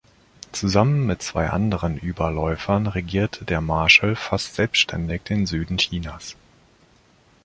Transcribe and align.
Zusammen 0.51 1.05
mit 1.05 1.21
zwei 1.21 1.51
anderen 1.51 1.95
Überläufern 1.99 2.87
regierte 2.87 3.45
der 3.45 3.61
Marschall 3.61 4.15
fast 4.15 4.55
selbständig 4.55 5.21
den 5.25 5.45
Süden 5.45 5.77
Chinas. 5.77 6.35